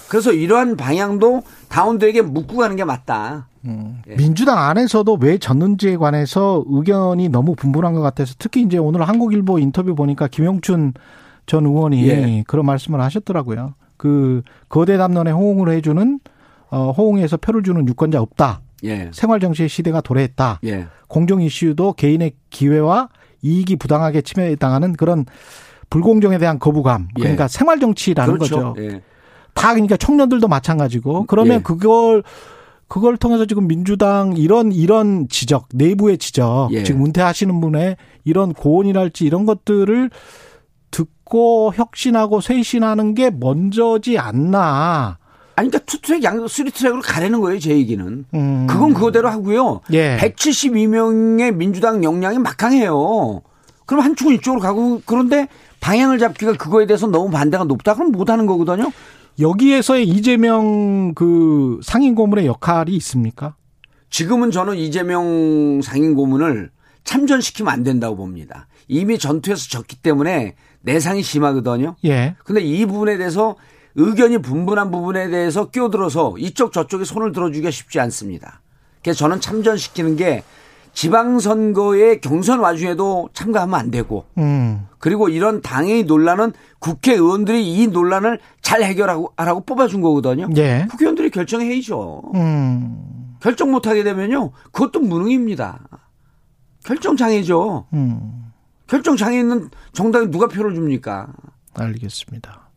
그래서 0.10 0.34
이러한 0.34 0.76
방향도 0.76 1.44
당원들에게 1.70 2.22
묻고 2.22 2.58
가는 2.58 2.76
게 2.76 2.84
맞다. 2.84 3.48
음. 3.66 4.02
예. 4.10 4.16
민주당 4.16 4.58
안에서도 4.58 5.18
왜 5.22 5.38
졌는지에 5.38 5.98
관해서 5.98 6.64
의견이 6.68 7.30
너무 7.30 7.56
분분한 7.56 7.94
것 7.94 8.02
같아서 8.02 8.34
특히 8.38 8.62
이제 8.62 8.78
오늘 8.78 9.08
한국일보 9.08 9.60
인터뷰 9.60 9.96
보니까 9.96 10.28
김영춘 10.28 10.94
전 11.46 11.66
의원이 11.66 12.08
예. 12.08 12.44
그런 12.48 12.66
말씀을 12.66 13.00
하셨더라고요. 13.02 13.74
그 14.02 14.42
거대 14.68 14.98
담론에 14.98 15.30
호응을 15.30 15.70
해주는 15.70 16.20
어, 16.72 16.90
호응해서 16.90 17.38
표를 17.38 17.62
주는 17.62 17.88
유권자 17.88 18.20
없다. 18.20 18.62
예. 18.84 19.12
생활 19.14 19.40
정치의 19.40 19.70
시대가 19.70 20.02
도래했다. 20.02 20.60
예. 20.66 20.88
공정 21.08 21.40
이슈도 21.40 21.94
개인의 21.94 22.32
기회와 22.50 23.10
이익이 23.44 23.76
부당하게 23.76 24.24
침해당하는 24.24 24.94
그런 24.94 25.28
불공정에 25.92 26.40
대한 26.40 26.58
거부감. 26.58 27.10
예. 27.20 27.22
그러니까 27.22 27.44
예. 27.44 27.48
생활 27.48 27.80
정치라는 27.80 28.40
그렇죠. 28.40 28.74
거죠. 28.74 28.76
예. 28.82 29.04
다 29.54 29.74
그러니까 29.74 29.98
청년들도 29.98 30.48
마찬가지고 30.48 31.28
그러면 31.28 31.58
예. 31.58 31.62
그걸 31.62 32.24
그걸 32.88 33.18
통해서 33.18 33.46
지금 33.46 33.68
민주당 33.68 34.34
이런 34.36 34.72
이런 34.72 35.28
지적 35.30 35.68
내부의 35.76 36.18
지적 36.18 36.74
예. 36.74 36.82
지금 36.82 37.06
은퇴하시는 37.06 37.62
분의 37.62 37.98
이런 38.24 38.52
고언이랄지 38.52 39.26
이런 39.26 39.46
것들을 39.46 40.10
듣고 41.32 41.72
혁신하고 41.74 42.42
쇄신하는 42.42 43.16
게 43.16 43.32
먼저지 43.32 44.20
않나. 44.20 45.18
아니 45.56 45.70
그러니까 45.70 45.86
투트랙 45.86 46.24
양 46.24 46.48
three-track으로 46.48 47.02
가려는 47.02 47.40
거예요 47.40 47.60
제 47.60 47.72
얘기는. 47.72 48.26
음. 48.34 48.68
그건 48.68 48.94
그거대로 48.94 49.30
하고요. 49.30 49.82
예. 49.94 50.18
172명의 50.18 51.54
민주당 51.56 52.04
역량이 52.04 52.38
막강해요. 52.40 53.42
그럼 53.86 54.04
한 54.04 54.16
축은 54.16 54.36
이쪽으로 54.36 54.62
가고 54.62 55.02
그런데 55.06 55.48
방향을 55.80 56.20
잡기가 56.20 56.54
그거에 56.54 56.86
대해서 56.86 57.08
너무 57.08 57.32
반대가 57.32 57.64
높다 57.64 57.96
그럼 57.96 58.12
못 58.12 58.30
하는 58.30 58.46
거거든요. 58.46 58.92
여기에서의 59.40 60.08
이재명 60.08 61.14
그 61.16 61.80
상임 61.82 62.14
고문의 62.16 62.46
역할이 62.46 62.92
있습니까? 62.98 63.56
지금은 64.10 64.52
저는 64.52 64.76
이재명 64.76 65.82
상임 65.82 66.16
고문을 66.16 66.70
참전시키면 67.04 67.72
안 67.72 67.84
된다고 67.84 68.16
봅니다. 68.16 68.68
이미 68.88 69.18
전투에서 69.18 69.70
졌기 69.70 69.98
때문에 69.98 70.56
내상이 70.82 71.22
심하거든요. 71.24 71.96
예. 72.06 72.36
근데 72.44 72.62
이 72.62 72.86
부분에 72.86 73.18
대해서 73.18 73.56
의견이 73.96 74.40
분분한 74.40 74.92
부분에 74.92 75.30
대해서 75.30 75.70
끼어들어서 75.70 76.36
이쪽 76.38 76.72
저쪽에 76.72 77.04
손을 77.04 77.32
들어주기가 77.32 77.72
쉽지 77.72 78.00
않습니다. 78.00 78.62
그래서 79.04 79.20
저는 79.20 79.42
참전시키는 79.42 80.16
게 80.16 80.44
지방선거의 80.94 82.22
경선 82.22 82.60
와중에도 82.60 83.30
참가하면 83.34 83.80
안 83.80 83.92
되고 83.92 84.26
음. 84.38 84.88
그리고 85.00 85.30
이런 85.30 85.62
당의 85.62 86.04
논란은 86.04 86.52
국회의원들이 86.80 87.74
이 87.74 87.88
논란을 87.88 88.40
잘 88.62 88.84
해결하고 88.84 89.34
하라고 89.38 89.62
뽑아준 89.62 90.02
거거든요. 90.02 90.50
예. 90.58 90.86
국회의원들이 90.90 91.32
결정해야죠. 91.32 92.32
음. 92.36 93.38
결정 93.42 93.72
못하게 93.72 94.04
되면요. 94.04 94.52
그것도 94.72 95.00
무능입니다. 95.00 95.80
결정 96.84 97.16
장애죠. 97.16 97.88
음. 97.94 98.52
결정 98.88 99.16
장애 99.16 99.40
있는 99.40 99.70
정당에 99.94 100.30
누가 100.30 100.48
표를 100.48 100.76
줍니까? 100.76 101.28
알겠습니다. 101.74 102.70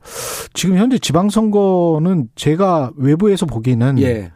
지금 0.52 0.76
현재 0.76 0.98
지방선거는 0.98 2.28
제가 2.36 2.92
외부에서 2.96 3.46
보기에는 3.46 3.98
예. 4.00 4.32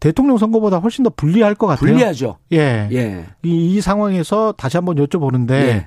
대통령 0.00 0.38
선거보다 0.38 0.78
훨씬 0.78 1.02
더 1.02 1.10
불리할 1.10 1.54
것 1.54 1.66
같아요. 1.66 1.90
불리하죠. 1.90 2.38
예. 2.52 2.88
예. 2.92 3.26
이, 3.42 3.74
이 3.74 3.80
상황에서 3.80 4.52
다시 4.52 4.76
한번 4.76 4.96
여쭤보는데 4.96 5.50
예. 5.50 5.86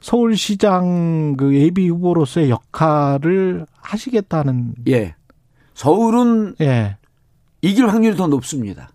서울시장 0.00 1.36
그 1.38 1.54
예비 1.54 1.88
후보로서의 1.88 2.50
역할을 2.50 3.66
하시겠다는 3.76 4.74
예. 4.88 5.14
서울은 5.74 6.56
예. 6.60 6.96
이길 7.62 7.88
확률이 7.88 8.16
더 8.16 8.26
높습니다. 8.26 8.90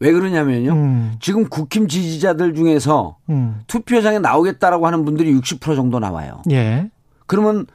왜 0.00 0.12
그러냐면요. 0.12 0.72
음. 0.72 1.14
지금 1.20 1.48
국힘 1.48 1.86
지지자들 1.86 2.54
중에서 2.54 3.18
음. 3.28 3.60
투표장에 3.66 4.18
나오겠다라고 4.18 4.86
하는 4.86 5.04
분들이 5.04 5.32
60% 5.38 5.76
정도 5.76 5.98
나와요. 5.98 6.42
예. 6.50 6.90
그러면 7.26 7.66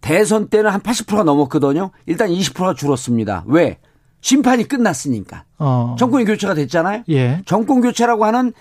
대선 0.00 0.48
때는 0.48 0.70
한 0.70 0.80
80%가 0.80 1.24
넘었거든요. 1.24 1.90
일단 2.06 2.28
20%가 2.28 2.74
줄었습니다. 2.74 3.44
왜? 3.46 3.78
심판이 4.20 4.64
끝났으니까. 4.64 5.44
어. 5.58 5.96
정권이 5.98 6.24
교체가 6.24 6.54
됐잖아요. 6.54 7.02
예. 7.10 7.42
정권 7.44 7.80
교체라고 7.80 8.24
하는 8.24 8.52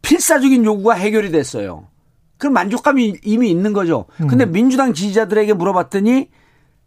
필사적인 0.00 0.64
요구가 0.64 0.94
해결이 0.94 1.30
됐어요. 1.30 1.84
그럼 2.38 2.54
만족감이 2.54 3.18
이미 3.22 3.50
있는 3.50 3.72
거죠. 3.72 4.06
근데 4.16 4.44
음. 4.44 4.52
민주당 4.52 4.94
지지자들에게 4.94 5.52
물어봤더니 5.52 6.28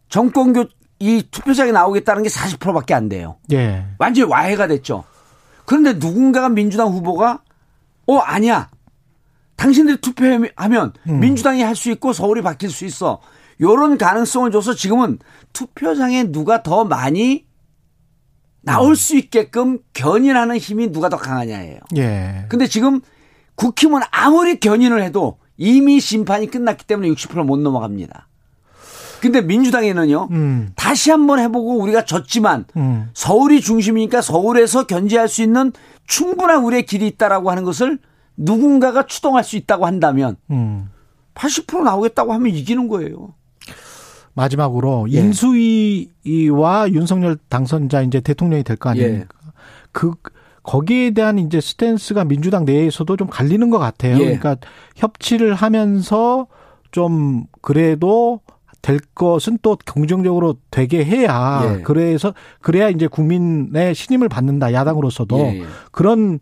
정권 0.09 0.51
교, 0.51 0.65
이 0.99 1.23
투표장에 1.29 1.71
나오겠다는 1.71 2.23
게 2.23 2.29
40%밖에 2.29 2.93
안 2.93 3.07
돼요. 3.07 3.37
예. 3.53 3.85
완전히 3.99 4.29
와해가 4.29 4.67
됐죠. 4.67 5.03
그런데 5.65 5.93
누군가가 5.93 6.49
민주당 6.49 6.89
후보가 6.89 7.41
어 8.07 8.17
아니야. 8.17 8.69
당신들이 9.55 9.97
투표하면 10.01 10.93
음. 11.09 11.19
민주당이 11.19 11.61
할 11.61 11.75
수 11.75 11.89
있고 11.91 12.13
서울이 12.13 12.41
바뀔 12.41 12.69
수 12.69 12.85
있어. 12.85 13.19
요런 13.61 13.97
가능성을 13.97 14.51
줘서 14.51 14.73
지금은 14.73 15.19
투표장에 15.53 16.25
누가 16.31 16.61
더 16.61 16.83
많이 16.83 17.45
나올 18.61 18.95
수 18.95 19.15
있게끔 19.15 19.79
견인하는 19.93 20.57
힘이 20.57 20.91
누가 20.91 21.07
더 21.09 21.17
강하냐예요. 21.17 21.79
예. 21.97 22.45
근데 22.49 22.67
지금 22.67 22.99
국힘은 23.55 24.01
아무리 24.11 24.59
견인을 24.59 25.01
해도 25.03 25.37
이미 25.55 25.99
심판이 26.01 26.47
끝났기 26.47 26.85
때문에 26.85 27.07
60%못 27.09 27.59
넘어갑니다. 27.59 28.27
근데 29.21 29.41
민주당에는요. 29.41 30.27
음. 30.31 30.71
다시 30.75 31.09
한번 31.11 31.39
해보고 31.39 31.77
우리가 31.79 32.05
졌지만 32.05 32.65
음. 32.77 33.09
서울이 33.13 33.61
중심이니까 33.61 34.21
서울에서 34.21 34.85
견제할 34.87 35.27
수 35.27 35.41
있는 35.41 35.71
충분한 36.07 36.63
우리의 36.63 36.85
길이 36.85 37.07
있다라고 37.07 37.49
하는 37.49 37.63
것을 37.63 37.97
누군가가 38.37 39.05
추동할 39.07 39.43
수 39.43 39.55
있다고 39.55 39.85
한다면 39.85 40.35
음. 40.51 40.89
80% 41.35 41.83
나오겠다고 41.83 42.33
하면 42.33 42.53
이기는 42.53 42.87
거예요. 42.87 43.33
마지막으로 44.33 45.07
예. 45.11 45.19
인수위와 45.19 46.89
윤석열 46.91 47.37
당선자 47.49 48.01
이제 48.01 48.19
대통령이 48.19 48.63
될 48.63 48.75
거 48.77 48.89
아닙니까? 48.89 49.27
예. 49.45 49.51
그 49.91 50.11
거기에 50.63 51.11
대한 51.11 51.39
이제 51.39 51.61
스탠스가 51.61 52.25
민주당 52.25 52.65
내에서도 52.65 53.15
좀 53.17 53.27
갈리는 53.27 53.69
것 53.69 53.79
같아요. 53.79 54.15
예. 54.15 54.19
그러니까 54.37 54.57
협치를 54.97 55.53
하면서 55.53 56.47
좀 56.91 57.45
그래도 57.61 58.41
될 58.85 58.99
것은 59.15 59.57
또 59.63 59.75
긍정적으로 59.83 60.57
되게 60.69 61.03
해야 61.03 61.61
예. 61.63 61.81
그래서 61.81 62.35
그래야 62.61 62.89
이제 62.89 63.07
국민의 63.07 63.95
신임을 63.95 64.29
받는다 64.29 64.73
야당으로서도 64.73 65.39
예, 65.39 65.61
예. 65.61 65.65
그런 65.91 66.39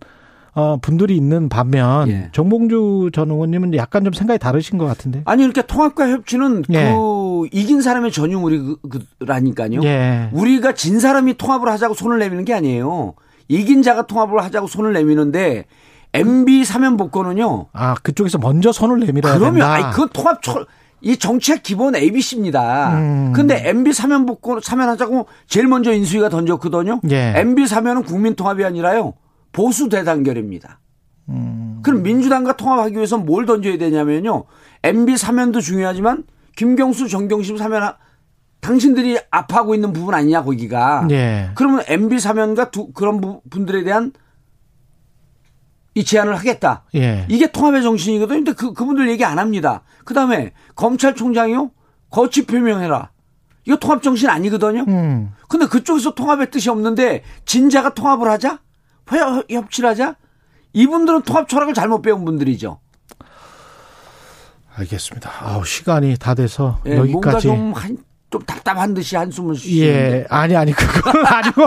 어 0.53 0.77
분들이 0.81 1.15
있는 1.15 1.47
반면 1.47 2.09
예. 2.09 2.29
정봉주 2.33 3.11
전 3.13 3.31
의원님은 3.31 3.75
약간 3.75 4.03
좀 4.03 4.11
생각이 4.11 4.39
다르신 4.39 4.77
것 4.77 4.85
같은데. 4.85 5.21
아니 5.23 5.43
그러니까 5.43 5.61
통합과 5.61 6.09
협치는 6.09 6.65
예. 6.73 6.91
그 6.91 7.47
이긴 7.53 7.81
사람의 7.81 8.11
전유물이라니까요. 8.11 9.81
예. 9.85 10.29
우리가 10.33 10.73
진 10.73 10.99
사람이 10.99 11.35
통합을 11.35 11.69
하자고 11.69 11.93
손을 11.93 12.19
내미는 12.19 12.43
게 12.43 12.53
아니에요. 12.53 13.13
이긴 13.47 13.83
자가 13.83 14.05
통합을 14.05 14.43
하자고 14.43 14.67
손을 14.67 14.91
내미는데 14.91 15.63
MB 16.13 16.65
사면 16.65 16.97
복권은요. 16.97 17.67
아 17.71 17.95
그쪽에서 18.03 18.37
먼저 18.37 18.73
손을 18.73 18.99
내밀어야 18.99 19.35
그러면 19.35 19.53
된다. 19.53 19.73
아니 19.73 19.91
그건 19.91 20.09
통합 20.09 20.41
철. 20.41 20.65
이 21.03 21.17
정치의 21.17 21.61
기본 21.61 21.95
ABC입니다. 21.95 22.93
음. 22.97 23.33
근데 23.35 23.61
MB 23.69 23.91
사면 23.91 24.25
복권 24.25 24.61
사면하자고 24.61 25.27
제일 25.47 25.67
먼저 25.67 25.91
인수위가 25.91 26.29
던졌거든요. 26.29 27.01
예. 27.11 27.33
MB 27.35 27.67
사면은 27.67 28.03
국민 28.03 28.35
통합이 28.35 28.63
아니라요. 28.63 29.13
보수 29.51 29.89
대단결입니다. 29.89 30.79
음. 31.29 31.79
그럼 31.83 32.03
민주당과 32.03 32.55
통합하기 32.55 32.95
위해서 32.95 33.17
뭘 33.17 33.45
던져야 33.45 33.77
되냐면요. 33.77 34.45
MB 34.83 35.17
사면도 35.17 35.59
중요하지만 35.59 36.23
김경수, 36.55 37.09
정경심 37.09 37.57
사면 37.57 37.83
하- 37.83 37.97
당신들이 38.61 39.19
아파하고 39.29 39.75
있는 39.75 39.91
부분 39.91 40.13
아니냐 40.13 40.43
거기가. 40.43 41.05
예. 41.11 41.49
그러면 41.55 41.83
MB 41.85 42.19
사면과 42.19 42.71
두, 42.71 42.93
그런 42.93 43.19
부- 43.19 43.41
분들에 43.49 43.83
대한 43.83 44.13
이 45.95 46.03
제안을 46.03 46.35
하겠다. 46.37 46.83
예. 46.95 47.25
이게 47.29 47.51
통합의 47.51 47.83
정신이거든요. 47.83 48.37
근데 48.43 48.53
그, 48.53 48.73
그분들 48.73 49.09
얘기 49.09 49.23
안 49.23 49.37
합니다. 49.39 49.83
그 50.05 50.13
다음에 50.13 50.53
검찰총장이요? 50.75 51.71
거치 52.09 52.45
표명해라. 52.45 53.11
이거 53.65 53.77
통합 53.77 54.01
정신 54.03 54.27
아니거든요. 54.29 54.85
음. 54.87 55.31
근데 55.47 55.67
그쪽에서 55.67 56.15
통합의 56.15 56.51
뜻이 56.51 56.69
없는데 56.69 57.23
진자가 57.45 57.93
통합을 57.93 58.29
하자? 58.29 58.59
협- 59.07 59.45
협치를 59.49 59.89
하자? 59.89 60.15
이분들은 60.73 61.21
통합 61.21 61.47
철학을 61.47 61.73
잘못 61.73 62.01
배운 62.01 62.25
분들이죠. 62.25 62.79
알겠습니다. 64.75 65.29
아우, 65.39 65.63
시간이 65.65 66.17
다 66.17 66.33
돼서 66.33 66.79
예, 66.87 66.95
뭔가 66.95 67.13
여기까지. 67.13 67.47
좀, 67.47 67.73
한, 67.73 67.97
좀 68.33 68.41
답답한 68.47 68.95
듯이 68.95 69.15
한숨을 69.15 69.55
쉬는데. 69.55 69.85
예, 69.85 70.25
아니, 70.27 70.55
아니, 70.55 70.71
그건 70.71 71.21
아니고. 71.23 71.65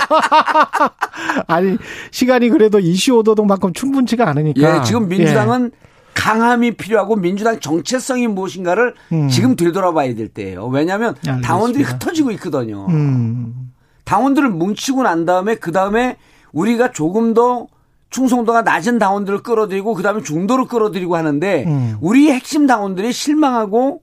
아니, 1.46 1.76
시간이 2.10 2.48
그래도 2.48 2.80
이슈 2.80 3.14
오도독만큼 3.18 3.72
충분치가 3.72 4.28
않으니까. 4.28 4.78
예, 4.78 4.82
지금 4.82 5.06
민주당은 5.06 5.70
강함이 6.14 6.72
필요하고 6.72 7.14
민주당 7.14 7.60
정체성이 7.60 8.26
무엇인가를 8.26 8.94
음. 9.12 9.28
지금 9.28 9.54
되돌아봐야 9.54 10.16
될 10.16 10.26
때예요. 10.26 10.66
왜냐하면 10.66 11.10
알겠습니다. 11.18 11.46
당원들이 11.46 11.84
흩어지고 11.84 12.32
있거든요. 12.32 12.88
예. 12.90 12.92
음, 12.92 13.70
당원들을 14.04 14.48
뭉치고 14.50 15.04
난 15.04 15.24
다음에 15.24 15.54
그 15.54 15.70
다음에 15.70 16.16
우리가 16.52 16.90
조금 16.90 17.32
더 17.32 17.68
충성도가 18.10 18.62
낮은 18.62 18.98
당원들을 18.98 19.44
끌어들이고 19.44 19.94
그 19.94 20.02
다음에 20.02 20.20
중도를 20.20 20.64
끌어들이고 20.64 21.14
하는데 21.14 21.64
음. 21.68 21.96
우리 22.00 22.32
핵심 22.32 22.66
당원들이 22.66 23.12
실망하고 23.12 24.00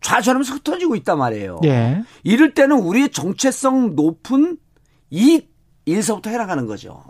좌절하면서 0.00 0.54
흩어지고 0.54 0.96
있단 0.96 1.18
말이에요. 1.18 1.60
예. 1.64 2.02
이럴 2.22 2.54
때는 2.54 2.78
우리의 2.78 3.10
정체성 3.10 3.94
높은 3.96 4.58
이 5.10 5.42
일서부터 5.84 6.30
해나가는 6.30 6.66
거죠. 6.66 7.02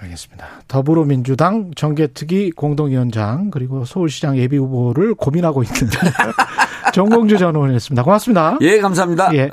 알겠습니다. 0.00 0.46
더불어민주당 0.68 1.70
정계특위 1.74 2.50
공동위원장 2.52 3.50
그리고 3.50 3.84
서울시장 3.84 4.36
예비 4.36 4.56
후보를 4.56 5.14
고민하고 5.14 5.62
있는 5.62 5.74
정봉주 6.92 7.38
전 7.38 7.54
의원이었습니다. 7.54 8.02
고맙습니다. 8.02 8.58
예, 8.60 8.78
감사합니다. 8.80 9.34
예. 9.34 9.50